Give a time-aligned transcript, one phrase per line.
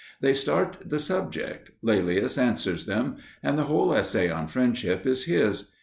[0.19, 3.17] They start the subject; Laelius answers them.
[3.43, 5.65] And the whole essay on friendship is his.